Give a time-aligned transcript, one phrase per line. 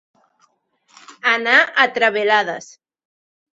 [1.33, 2.73] Anar a travelades.